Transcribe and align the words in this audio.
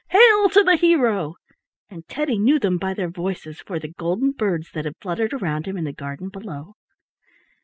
Hail 0.09 0.49
to 0.49 0.63
the 0.63 0.77
hero!" 0.77 1.35
and 1.87 2.07
Teddy 2.07 2.39
knew 2.39 2.57
them 2.57 2.79
by 2.79 2.95
their 2.95 3.07
voices 3.11 3.59
for 3.59 3.77
the 3.77 3.89
golden 3.99 4.31
birds 4.31 4.71
that 4.71 4.85
had 4.85 4.97
fluttered 4.99 5.31
around 5.31 5.67
him 5.67 5.77
in 5.77 5.83
the 5.83 5.93
garden 5.93 6.29
below. 6.29 6.73